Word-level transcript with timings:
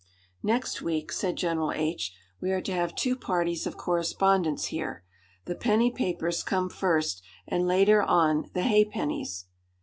"Next 0.41 0.81
week," 0.81 1.11
said 1.11 1.35
General 1.35 1.71
H, 1.73 2.11
"we 2.41 2.51
are 2.51 2.61
to 2.61 2.71
have 2.73 2.95
two 2.95 3.15
parties 3.15 3.67
of 3.67 3.77
correspondents 3.77 4.65
here. 4.73 5.03
The 5.45 5.53
penny 5.53 5.91
papers 5.91 6.41
come 6.41 6.69
first, 6.69 7.21
and 7.47 7.67
later 7.67 8.01
on 8.01 8.49
the 8.55 8.63
ha'pennies!" 8.63 9.45